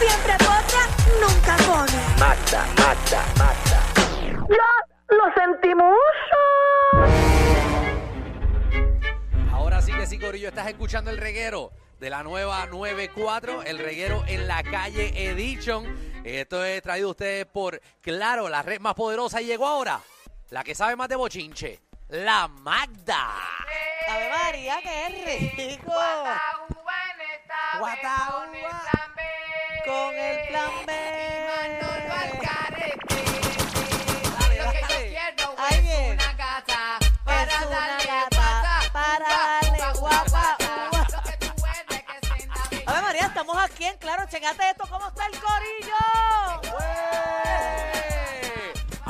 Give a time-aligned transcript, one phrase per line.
[0.00, 0.88] Siempre potra,
[1.20, 2.00] nunca pone.
[2.18, 3.80] Magda, Magda, Magda.
[4.48, 4.70] ¡Ya
[5.08, 5.94] lo sentimos!
[9.52, 14.24] Ahora sí que sí, Corillo, estás escuchando el reguero de la nueva 94, el reguero
[14.26, 15.84] en la calle Edition.
[16.24, 19.42] Esto es traído a ustedes por Claro, la red más poderosa.
[19.42, 20.00] Y llegó ahora
[20.48, 21.78] la que sabe más de bochinche,
[22.08, 23.34] la Magda.
[24.08, 25.92] Ave María, qué rico.
[27.78, 28.99] Guataúba
[29.90, 30.92] con el plan B.
[35.58, 36.12] Ahí viene.
[36.12, 36.98] Es una gata
[38.92, 40.56] para darle guapa.
[42.86, 44.24] Ave María, estamos aquí en Claro.
[44.28, 47.00] Checate esto, ¿cómo está el corillo?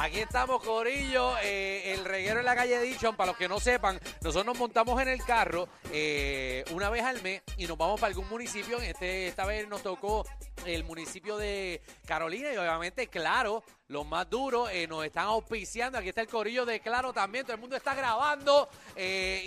[0.02, 3.14] Aquí estamos, Corillo, eh, el reguero en la calle Edition.
[3.14, 7.20] Para los que no sepan, nosotros nos montamos en el carro eh, una vez al
[7.20, 8.78] mes y nos vamos para algún municipio.
[8.78, 10.24] Este, esta vez nos tocó
[10.66, 15.98] el municipio de Carolina y obviamente, claro, los más duros eh, nos están auspiciando.
[15.98, 17.44] Aquí está el Corillo de Claro también.
[17.44, 19.42] Todo el mundo está grabando eh,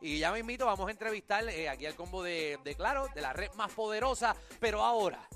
[0.00, 3.20] y, ya me invito, vamos a entrevistar eh, aquí al combo de, de Claro, de
[3.20, 4.34] la red más poderosa.
[4.60, 5.26] Pero ahora,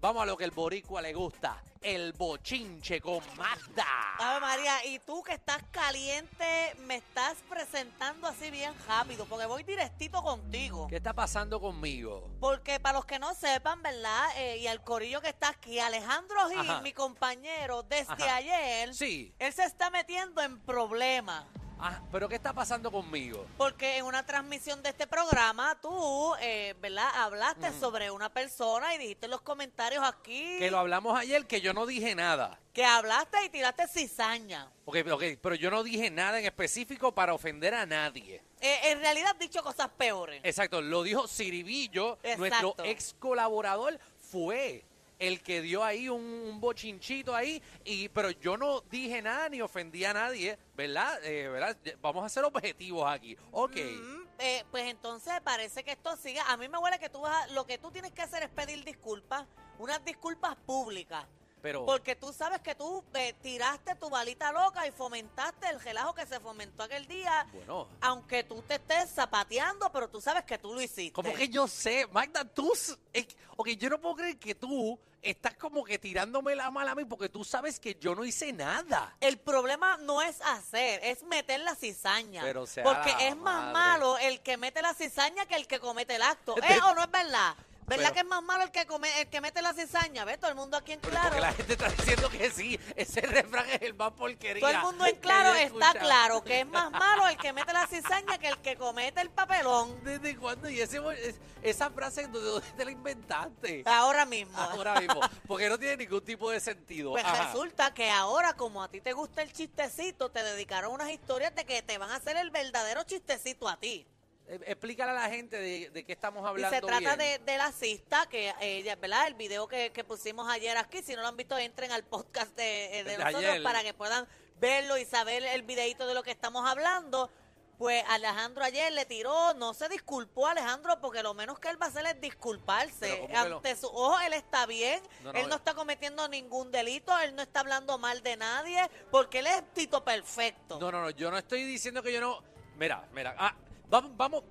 [0.00, 3.86] vamos a lo que el boricua le gusta, el bochinche con Magda.
[4.18, 9.62] Ave María, y tú que estás caliente, me estás presentando así bien rápido, porque voy
[9.62, 10.86] directito contigo.
[10.88, 12.30] ¿Qué está pasando conmigo?
[12.38, 14.28] Porque para los que no sepan, ¿verdad?
[14.36, 16.80] Eh, y al corillo que está aquí, Alejandro Gil, Ajá.
[16.82, 18.36] mi compañero, desde Ajá.
[18.36, 19.34] ayer, Sí.
[19.38, 21.44] él se está metiendo en problemas.
[21.82, 23.46] Ah, pero ¿qué está pasando conmigo?
[23.56, 27.08] Porque en una transmisión de este programa, tú, eh, ¿verdad?
[27.16, 31.60] Hablaste sobre una persona y dijiste en los comentarios aquí Que lo hablamos ayer, que
[31.60, 32.58] yo no dije nada.
[32.74, 34.70] que hablaste y tiraste cizaña.
[34.84, 38.42] Ok, ok, pero yo no dije nada en específico para ofender a nadie.
[38.60, 40.40] Eh, en realidad has dicho cosas peores.
[40.44, 42.84] Exacto, lo dijo Ciribillo, nuestro Exacto.
[42.84, 43.98] ex colaborador,
[44.30, 44.84] fue
[45.20, 49.60] el que dio ahí un, un bochinchito ahí, y pero yo no dije nada ni
[49.62, 51.22] ofendí a nadie, ¿verdad?
[51.24, 51.76] Eh, ¿verdad?
[52.00, 53.36] Vamos a ser objetivos aquí.
[53.52, 53.76] Ok.
[53.76, 56.40] Mm, eh, pues entonces parece que esto sigue.
[56.48, 58.48] A mí me huele que tú vas a- lo que tú tienes que hacer es
[58.50, 59.46] pedir disculpas,
[59.78, 61.24] unas disculpas públicas.
[61.62, 66.14] Pero, Porque tú sabes que tú eh, tiraste tu balita loca y fomentaste el relajo
[66.14, 67.46] que se fomentó aquel día.
[67.52, 71.12] bueno, Aunque tú te estés zapateando, pero tú sabes que tú lo hiciste.
[71.12, 72.72] como que yo sé, Magda, tú,
[73.12, 76.94] es- ok, yo no puedo creer que tú estás como que tirándome la mala a
[76.94, 79.14] mí porque tú sabes que yo no hice nada.
[79.20, 82.42] El problema no es hacer, es meter la cizaña.
[82.42, 83.72] Pero sea porque la es más madre.
[83.72, 86.56] malo el que mete la cizaña que el que comete el acto.
[86.58, 87.54] ¿Eh Pero- o no es verdad?
[87.90, 90.24] ¿Verdad Pero- que es más malo el que come, el que mete la cizaña?
[90.24, 90.38] ¿Ves?
[90.38, 91.24] Todo el mundo aquí en claro.
[91.24, 94.60] Porque la gente está diciendo que sí, ese refrán es el más porquería.
[94.60, 97.88] Todo el mundo en claro está claro que es más malo el que mete la
[97.88, 100.02] cizaña que el que comete el papelón.
[100.04, 100.70] ¿Desde cuándo?
[100.70, 103.82] Y ese, es- esa frase, ¿de dónde te la inventaste?
[103.86, 104.56] Ahora mismo.
[104.56, 105.20] Ahora mismo.
[105.48, 107.10] Porque no tiene ningún tipo de sentido.
[107.10, 107.46] Pues Ajá.
[107.48, 111.64] resulta que ahora, como a ti te gusta el chistecito, te dedicaron unas historias de
[111.66, 114.06] que te van a hacer el verdadero chistecito a ti.
[114.52, 116.74] Eh, Explícale a la gente de, de qué estamos Y hablando.
[116.76, 117.44] se trata de, bien.
[117.46, 119.28] de la cista, que ella, ¿verdad?
[119.28, 122.54] El video que, que pusimos ayer aquí, si no lo han visto, entren al podcast
[122.56, 123.62] de, eh, de nosotros ayer.
[123.62, 124.26] para que puedan
[124.60, 127.30] verlo y saber el videito de lo que estamos hablando.
[127.78, 131.86] Pues Alejandro ayer le tiró, no se disculpó Alejandro, porque lo menos que él va
[131.86, 133.20] a hacer es disculparse.
[133.20, 135.58] ¿cómo que lo- Ante su ojo, él está bien, No, no, él no eh.
[135.58, 140.04] está cometiendo ningún delito, él no está hablando mal de nadie, porque él es Tito
[140.04, 140.78] perfecto.
[140.78, 141.08] No, no, no.
[141.10, 142.42] Yo no estoy diciendo que yo no.
[142.76, 143.34] Mira, mira.
[143.38, 143.54] Ah,
[143.90, 144.44] vamos, vamos.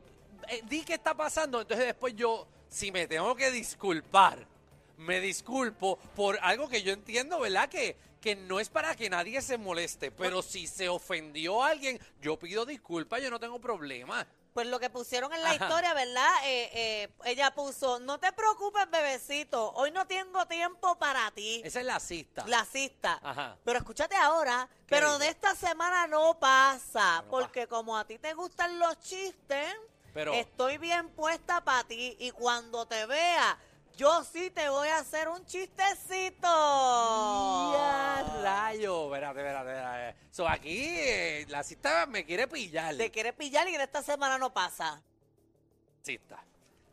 [0.50, 1.62] eh, di qué está pasando.
[1.62, 4.46] Entonces después yo, si me tengo que disculpar,
[4.98, 7.70] me disculpo por algo que yo entiendo, ¿verdad?
[7.70, 10.12] Que, que no es para que nadie se moleste.
[10.12, 14.28] Pero si se ofendió a alguien, yo pido disculpas, yo no tengo problema.
[14.54, 15.66] Pues lo que pusieron en la Ajá.
[15.66, 16.30] historia, ¿verdad?
[16.46, 21.62] Eh, eh, ella puso, no te preocupes, bebecito, hoy no tengo tiempo para ti.
[21.64, 22.44] Esa es la cista.
[22.48, 23.20] La cista.
[23.24, 23.58] Ajá.
[23.64, 28.18] Pero escúchate ahora, ¿Qué pero de esta semana no pasa, No porque como a ti
[28.18, 29.74] te gustan los chistes,
[30.14, 33.58] Pero- estoy bien puesta para ti y cuando te vea,
[34.00, 36.48] yo sí te voy a hacer un chistecito.
[37.74, 39.14] Ya, rayo.
[39.14, 40.16] Espérate, espérate, espérate.
[40.32, 42.96] So, aquí eh, la cista me quiere pillar.
[42.96, 45.02] Te quiere pillar y de esta semana no pasa.
[46.02, 46.42] Cista.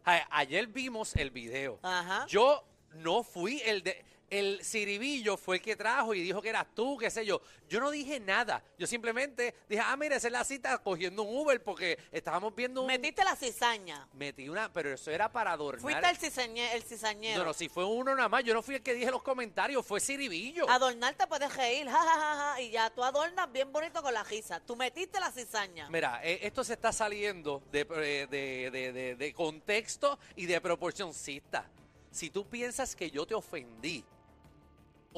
[0.05, 1.79] A- Ayer vimos el video.
[1.83, 2.27] Ajá.
[2.29, 2.65] Yo
[2.95, 4.05] no fui el de.
[4.29, 7.41] El Ciribillo fue el que trajo y dijo que eras tú, qué sé yo.
[7.69, 8.61] Yo no dije nada.
[8.77, 12.81] Yo simplemente dije, ah, mira, esa es la cita cogiendo un Uber porque estábamos viendo
[12.81, 12.89] un.
[12.89, 14.09] Metiste la cizaña.
[14.15, 15.81] Metí una, pero eso era para adornar.
[15.81, 17.39] Fuiste el, cizañe- el cizañero.
[17.39, 18.43] No, no, si fue uno nada más.
[18.43, 20.69] Yo no fui el que dije los comentarios, fue Ciribillo.
[20.69, 24.13] Adornar te puedes reír, ja, ja, ja, ja, y ya tú adornas bien bonito con
[24.13, 24.59] la risa.
[24.59, 25.89] Tú metiste la cizaña.
[25.89, 30.61] Mira, eh, esto se está saliendo de, eh, de, de- de- de contexto y de
[30.61, 31.71] proporcioncista.
[32.11, 34.03] si tú piensas que yo te ofendí,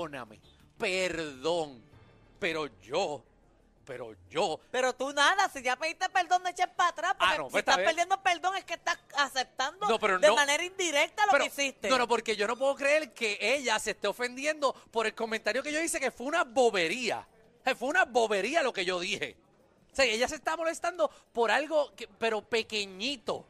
[0.03, 0.39] óname,
[0.79, 1.83] perdón,
[2.39, 3.23] pero yo,
[3.85, 7.39] pero yo, Pero tú nada, si ya pediste perdón, no eches para atrás, porque Ah,
[7.39, 7.87] no, si pues está estás bien.
[7.89, 11.49] perdiendo perdón es que estás aceptando No, pero de no- manera indirecta lo pero, que
[11.51, 11.89] hiciste.
[11.89, 15.63] no, no, porque yo no puedo creer que ella se esté ofendiendo por el comentario
[15.63, 17.27] que yo hice, que fue una bobería.
[17.79, 19.37] Fue una bobería lo que yo dije.
[19.93, 23.45] O sea, ella se está molestando por algo, que- pero pequeñito.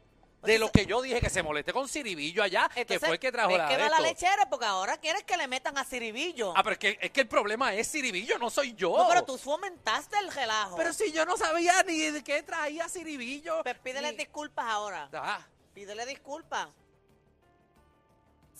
[0.52, 3.20] De lo que yo dije, que se moleste con Ciribillo allá, que Entonces, fue el
[3.20, 5.84] que trajo es la que va la lechera porque ahora quieres que le metan a
[5.84, 6.52] Ciribillo.
[6.56, 8.96] Ah, pero es que, es que el problema es Ciribillo, no soy yo.
[8.96, 10.76] No, pero tú fomentaste el relajo.
[10.76, 13.62] Pero si yo no sabía ni de qué traía Ciribillo.
[13.62, 15.08] Pues pídele ni- disculpas ahora.
[15.12, 16.68] Ah, Pídele disculpas.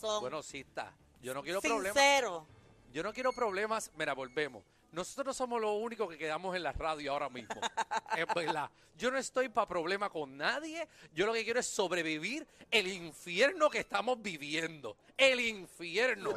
[0.01, 0.93] Son bueno, sí está.
[1.21, 1.95] Yo no quiero problemas.
[1.95, 2.45] sinceros.
[2.93, 3.91] Yo no quiero problemas.
[3.97, 4.63] Mira, volvemos.
[4.93, 7.55] Nosotros somos los únicos que quedamos en la radio ahora mismo.
[8.17, 8.71] es verdad.
[8.97, 10.89] Yo no estoy para problema con nadie.
[11.13, 14.97] Yo lo que quiero es sobrevivir el infierno que estamos viviendo.
[15.17, 16.35] El infierno.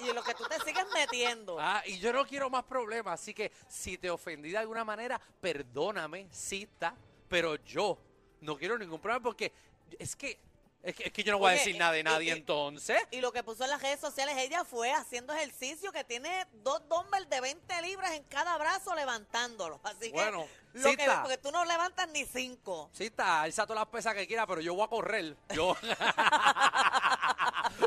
[0.00, 1.58] Y lo que tú te sigues metiendo.
[1.58, 3.20] Ah, y yo no quiero más problemas.
[3.20, 6.94] Así que si te ofendí de alguna manera, perdóname, cita.
[7.28, 7.98] Pero yo
[8.42, 9.52] no quiero ningún problema porque
[9.98, 10.38] es que,
[10.82, 12.96] es que, es que yo no voy a decir nada de nadie y- entonces.
[13.10, 16.82] Y lo que puso en las redes sociales, ella fue haciendo ejercicio que tiene dos
[16.88, 19.78] dumbbells de 20 libras en cada brazo levantándolos.
[19.84, 22.90] Así Bueno, que, lo que porque tú no levantas ni cinco.
[22.92, 25.36] Sí, está, alza todas las pesas que quiera, pero yo voy a correr.
[25.54, 25.76] Yo.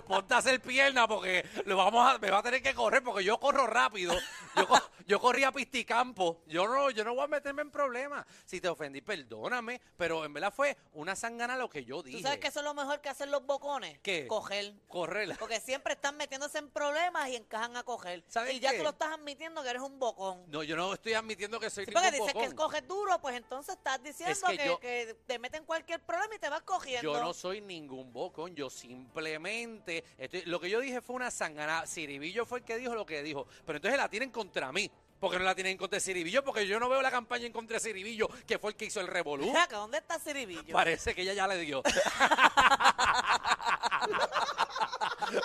[0.08, 3.24] Ponte a hacer pierna porque lo vamos a, me va a tener que correr porque
[3.24, 4.14] yo corro rápido.
[4.56, 4.68] Yo,
[5.08, 6.42] yo corrí a pisticampo.
[6.48, 8.26] Yo no, yo no voy a meterme en problemas.
[8.46, 9.82] Si te ofendí, perdóname.
[9.98, 12.18] Pero en verdad fue una sangana lo que yo dije.
[12.18, 14.00] ¿Tú sabes que eso es lo mejor que hacen los bocones?
[14.00, 14.28] ¿Qué?
[14.28, 14.74] Coger.
[14.88, 15.36] Correr.
[15.40, 18.24] Porque siempre están metiéndose en problemas y encajan a coger.
[18.28, 18.78] ¿Sabes y ya qué?
[18.78, 20.44] tú lo estás admitiendo que eres un bocón.
[20.48, 23.76] No, yo no estoy admitiendo que soy Sí, porque dices que coges duro, pues entonces
[23.76, 27.14] estás diciendo que que, yo- que te meten cualquier problema y te vas cogiendo.
[27.14, 29.85] Yo no soy ningún bocón, yo simplemente,
[30.18, 31.86] estoy- lo que yo dije fue una sangana.
[31.88, 34.90] Ciribillo fue el que dijo lo que dijo, pero entonces la tienen contra mí.
[35.18, 36.44] porque no la tienen en contra de Ciribillo?
[36.44, 39.00] Porque yo no veo la campaña en contra de Ciribillo, que fue el que hizo
[39.00, 39.52] el revolú.
[39.72, 40.74] ¿Dónde está Ciribillo?
[40.74, 41.82] Parece que ella ya le dio.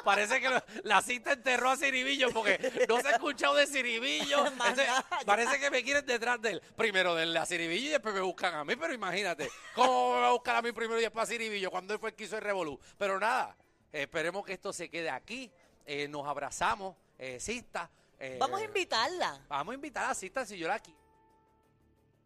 [0.05, 4.47] Parece que lo- la cita enterró a Ciribillo porque no se ha escuchado de Ciribillo.
[4.53, 4.87] Entonces,
[5.25, 6.63] parece que me quieren detrás de él.
[6.77, 10.29] Primero denle a Ciribillo y después me buscan a mí, pero imagínate, ¿cómo me va
[10.29, 12.37] a buscar a mí primero y después a Ciribillo cuando él fue el que hizo
[12.37, 12.79] el revolú?
[12.99, 13.57] Pero nada,
[13.93, 15.51] esperemos que esto se quede aquí.
[15.87, 17.91] Eh, nos abrazamos, eh, Sista.
[18.19, 20.95] eh, Vamos a invitarla Vamos a invitar a Sista si yo la qui-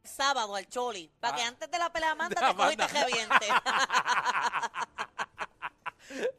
[0.03, 1.49] sábado al Choli, para que Ah.
[1.49, 3.47] antes de la pelea Amanda te coge y te reviente.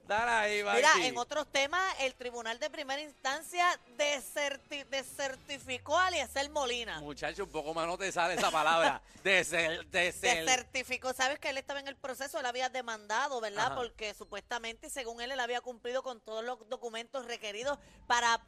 [0.07, 3.65] Dale ahí, Mira, en otros temas, el Tribunal de Primera Instancia
[3.97, 6.99] deserti- desertificó a Eliezer Molina.
[6.99, 9.01] Muchacho, un poco más no te sale esa palabra.
[9.23, 10.45] De ser, de ser.
[10.45, 13.65] Desertificó, sabes que él estaba en el proceso, él había demandado, ¿verdad?
[13.67, 13.75] Ajá.
[13.75, 18.39] Porque supuestamente, según él, él había cumplido con todos los documentos requeridos para,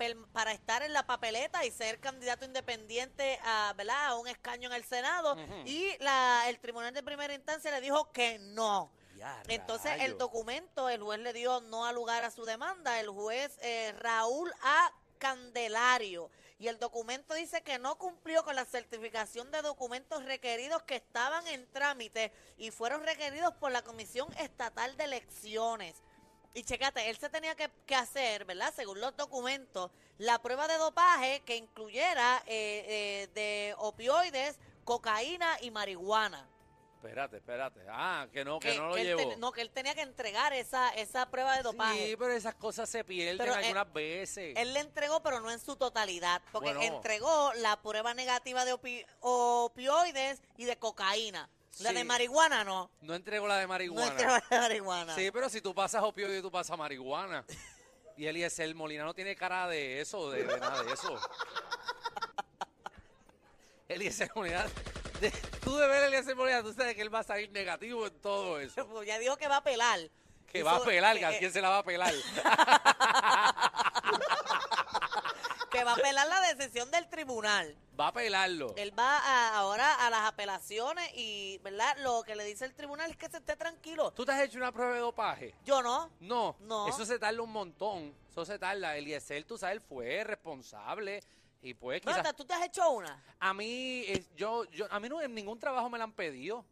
[0.52, 4.06] estar en la papeleta y ser candidato independiente a, ¿verdad?
[4.08, 5.36] a un escaño en el Senado.
[5.66, 8.92] Y la, el Tribunal de Primera Instancia le dijo que no.
[9.18, 13.10] Ya, Entonces el documento, el juez le dio no a lugar a su demanda, el
[13.10, 14.94] juez eh, Raúl A.
[15.18, 16.30] Candelario.
[16.60, 21.46] Y el documento dice que no cumplió con la certificación de documentos requeridos que estaban
[21.48, 25.96] en trámite y fueron requeridos por la Comisión Estatal de Elecciones.
[26.54, 28.74] Y checate, él se tenía que, que hacer, ¿verdad?
[28.76, 35.70] Según los documentos, la prueba de dopaje que incluyera eh, eh, de opioides, cocaína y
[35.70, 36.48] marihuana.
[36.98, 37.80] Espérate, espérate.
[37.90, 39.30] Ah, que no, que, no lo él llevó.
[39.30, 42.08] ten- no, que él tenía que entregar esa, esa prueba de dopaje.
[42.10, 44.54] Sí, pero esas cosas se pierden Pero, eh, algunas veces.
[44.58, 46.96] Él le entregó, pero no en su totalidad, porque Bueno.
[46.96, 51.50] entregó la prueba negativa de opi- opioides y de cocaína.
[51.80, 52.90] La de marihuana no.
[53.02, 54.08] No entrego la de No marihuana.
[54.12, 55.16] entregó la de marihuana.
[55.16, 57.46] Sí, pero si tú pasas opioide, tú pasas marihuana.
[58.18, 61.16] Y Eliezer Molina no tiene cara de eso, de, de nada de eso.
[63.88, 64.66] Eliezer Molina,
[65.20, 65.32] de-
[65.64, 68.20] tú de ver a Eliezer Molina, tú sabes que él va a salir negativo en
[68.22, 68.88] todo eso.
[68.88, 70.00] Pues ya dijo que va a pelar.
[70.52, 72.14] Que va a pelar, a quién se la va a pelar.
[75.72, 77.76] que va a apelar la decisión del tribunal.
[78.00, 78.74] Va a pelarlo.
[78.78, 81.98] Él va a- ahora a las apelaciones y, ¿verdad?
[82.00, 84.12] Lo que le dice el tribunal es que se esté tranquilo.
[84.12, 85.54] ¿Tú te has hecho una prueba de dopaje?
[85.66, 86.10] Yo no.
[86.22, 86.88] No, No.
[86.88, 88.14] eso se tarda un montón.
[88.32, 88.96] Eso se tarda.
[88.96, 91.22] Eliezer, tú sabes, él fue responsable
[91.68, 92.36] y pues quizás...
[92.36, 93.22] ¿tú te has hecho una?
[93.40, 94.06] A mí,
[94.36, 96.64] yo, yo, a mí no, en ningún trabajo me la han pedido.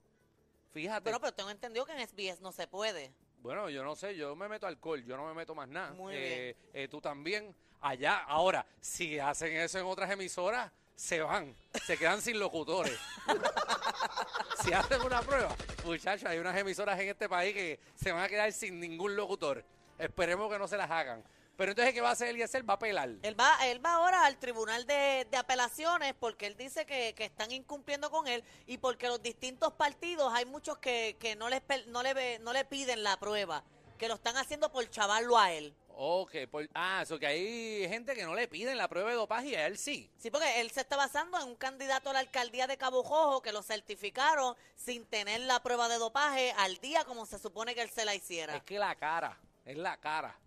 [0.72, 1.04] Fíjate.
[1.04, 3.14] Pero, pero tengo entendido que en SBS no se puede.
[3.40, 5.94] Bueno, yo no sé, yo me meto alcohol, yo no me meto más nada.
[5.94, 8.24] Muy Eh, eh, tú también, allá.
[8.24, 11.54] Ahora, si hacen eso en otras emisoras, se van,
[11.86, 12.98] se quedan sin locutores.
[14.64, 18.30] si hacen una prueba, muchachos, hay unas emisoras en este país que se van a
[18.30, 19.64] quedar sin ningún locutor.
[20.00, 21.24] Esperemos que no se las hagan.
[21.58, 22.68] Pero entonces, ¿qué va a hacer Eliezer?
[22.70, 23.10] Va a apelar.
[23.22, 27.26] Él va, él va ahora al tribunal de, de apelaciones porque él dice que, que
[27.26, 31.62] están incumpliendo con él y porque los distintos partidos hay muchos que, que no, les,
[31.88, 33.64] no, le, no le piden la prueba,
[33.98, 35.74] que lo están haciendo por chavarlo a él.
[35.98, 39.48] Ok, por- ah, eso que hay gente que no le piden la prueba de dopaje
[39.48, 40.12] y a él sí.
[40.18, 43.42] Sí, porque él se está basando en un candidato a la alcaldía de Cabo Jojo
[43.42, 47.82] que lo certificaron sin tener la prueba de dopaje al día como se supone que
[47.82, 48.58] él se la hiciera.
[48.58, 50.38] Es que la cara, es la cara.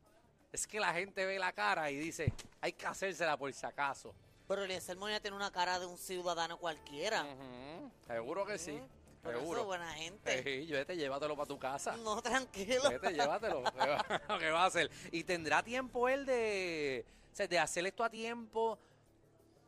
[0.53, 4.15] Es que la gente ve la cara y dice, hay que hacérsela por si acaso.
[4.47, 7.27] Pero Eliezer Molina tiene una cara de un ciudadano cualquiera.
[8.07, 8.81] Seguro que sí.
[9.23, 9.65] Por eso, Seguro.
[9.67, 10.43] buena gente.
[10.43, 11.97] Sí, vete, llévatelo para tu casa.
[11.99, 12.89] No, tranquilo.
[12.89, 13.63] Vete, llévatelo.
[13.73, 14.91] ¿Qué va- ¿Qué va a hacer?
[15.13, 18.79] Y tendrá tiempo él de, o sea, de hacer esto a tiempo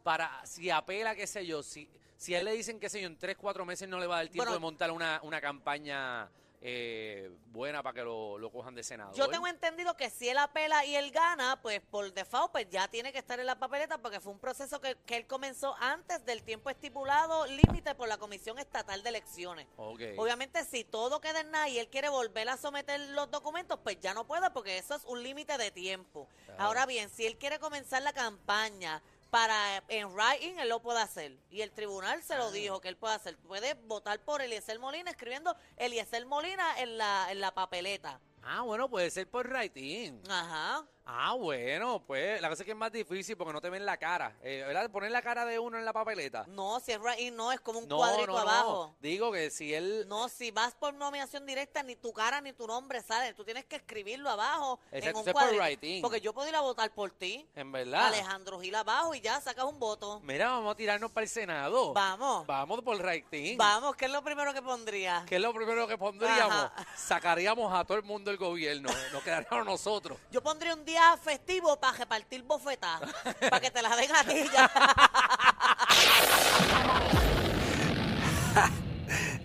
[0.02, 3.06] para, si apela, qué sé yo, si, si a él le dicen, qué sé yo,
[3.08, 5.40] en tres, cuatro meses no le va a dar tiempo Bueno, de montar una, una
[5.42, 6.30] campaña
[6.62, 9.14] eh, buena para que lo, lo cojan de senador.
[9.14, 12.86] Yo tengo entendido que si él apela y él gana, pues por default pues ya
[12.88, 16.24] tiene que estar en la papeleta porque fue un proceso que, que él comenzó antes
[16.26, 19.66] del tiempo estipulado límite por la Comisión Estatal de Elecciones.
[19.76, 20.02] Ok.
[20.18, 23.98] Obviamente si todo queda en nada y él quiere volver a someter los documentos, pues
[24.00, 26.28] ya no puede porque eso es un límite de tiempo.
[26.44, 26.62] Claro.
[26.62, 31.38] Ahora bien, si él quiere comenzar la campaña para en writing, él lo puede hacer.
[31.50, 32.38] Y el tribunal se Ah.
[32.38, 33.36] lo dijo que él puede hacer.
[33.38, 38.20] Puede votar por Eliezer Molina escribiendo Eliezer Molina en la, en la papeleta.
[38.42, 40.20] Ah, bueno, puede ser por writing.
[40.28, 40.86] Ajá.
[41.04, 43.96] Ah, bueno, pues la cosa es que es más difícil porque no te ven la
[43.96, 44.36] cara.
[44.42, 44.88] Eh, ¿Verdad?
[44.90, 46.44] Poner la cara de uno en la papeleta.
[46.48, 48.38] No, si es writing, no, es como un No, cuadrito no, no.
[48.38, 48.94] abajo.
[49.00, 50.06] Digo que si él...
[50.08, 53.34] No, si vas por nominación directa, ni tu cara ni tu nombre sale.
[53.34, 55.64] Tú tienes que escribirlo abajo en Exacto, un eso es por cuadrito.
[55.64, 56.02] writing.
[56.02, 57.44] Porque yo puedo ir a votar por ti.
[57.56, 58.06] En verdad.
[58.06, 60.20] Alejandro Gil abajo y ya sacas un voto.
[60.22, 61.92] Mira, vamos a tirarnos para el Senado.
[61.92, 62.46] Vamos.
[62.46, 63.56] Vamos por writing.
[63.58, 65.24] Vamos, ¿qué es lo primero que pondría?
[65.28, 66.54] ¿Qué es lo primero que pondríamos?
[66.54, 66.86] Ajá.
[66.96, 68.88] Sacaríamos a todo el mundo del gobierno.
[69.12, 70.16] Nos quedaríamos nosotros.
[70.30, 73.02] Yo pondría un día festivo para repartir bofetas.
[73.40, 74.68] para que te la den a ti ya.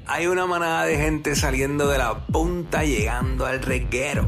[0.08, 4.28] Hay una manada de gente saliendo de la punta llegando al reguero.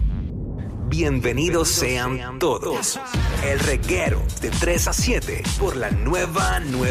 [0.89, 3.00] Bienvenidos sean todos.
[3.43, 6.77] El reguero de 3 a 7 por la nueva nueva.